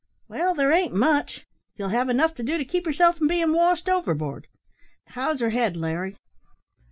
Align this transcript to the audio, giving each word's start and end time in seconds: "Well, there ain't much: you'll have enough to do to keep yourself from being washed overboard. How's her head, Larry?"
"Well, 0.27 0.55
there 0.55 0.71
ain't 0.71 0.95
much: 0.95 1.45
you'll 1.75 1.89
have 1.89 2.09
enough 2.09 2.33
to 2.37 2.43
do 2.43 2.57
to 2.57 2.65
keep 2.65 2.87
yourself 2.87 3.19
from 3.19 3.27
being 3.27 3.53
washed 3.53 3.87
overboard. 3.87 4.47
How's 5.09 5.41
her 5.41 5.51
head, 5.51 5.77
Larry?" 5.77 6.17